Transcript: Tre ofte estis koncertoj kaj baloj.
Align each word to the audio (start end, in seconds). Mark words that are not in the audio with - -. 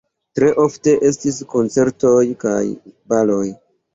Tre 0.37 0.47
ofte 0.61 0.93
estis 1.09 1.37
koncertoj 1.51 2.23
kaj 2.45 2.65
baloj. 3.15 3.45